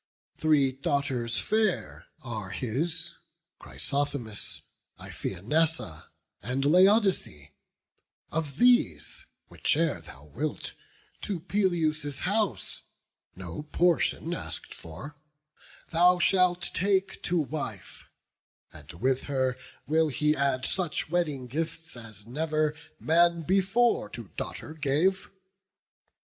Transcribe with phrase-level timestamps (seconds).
[0.39, 3.13] Three daughters fair are his,
[3.59, 4.61] Chrysothemis,
[4.99, 6.05] Iphianassa,
[6.41, 7.49] and Laodice;
[8.31, 10.73] Of these whiche'er thou wilt,
[11.21, 12.81] to Peleus' house,
[13.35, 15.17] No portion ask'd for,
[15.91, 18.09] thou shalt take to wife;
[18.73, 19.55] And with her
[19.85, 25.29] will he add such wedding gifts, As never man before to daughter gave.